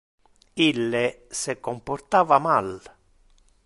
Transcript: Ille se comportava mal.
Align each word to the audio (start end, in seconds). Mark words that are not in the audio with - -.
Ille 0.67 1.03
se 1.43 1.57
comportava 1.69 2.43
mal. 2.49 2.75